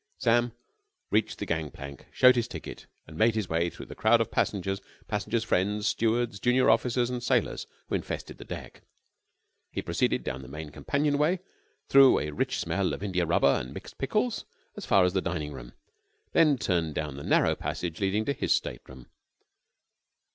[0.17, 0.53] Sam
[1.11, 4.31] reached the gang plank, showed his ticket, and made his way through the crowd of
[4.31, 8.81] passengers, passengers' friends, stewards, junior officers, and sailors who infested the deck.
[9.71, 11.37] He proceeded down the main companion way,
[11.87, 14.43] through a rich smell of india rubber and mixed pickles,
[14.75, 15.73] as far as the dining saloon:
[16.31, 19.05] then turned down the narrow passage leading to his stateroom.